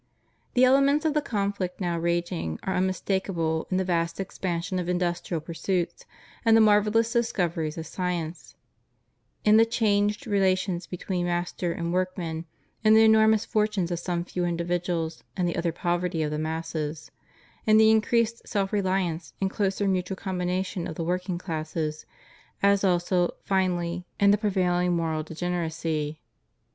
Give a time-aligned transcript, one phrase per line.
[0.55, 5.41] The elements of the conflict now raging are unmistakable in the vast expansion of industrial
[5.41, 6.05] pursuits
[6.43, 8.55] and the marvellous discoveries of science;
[9.45, 12.45] in the changed relations between masters and workmen;
[12.83, 17.11] in the enormous fortunes of some few individuals, and the utter poverty of the masses;
[17.67, 22.07] m the increased self reliance and closer mutual combination of the working classes;
[22.63, 26.19] as also, finally, in the prevailing moral degeneracy.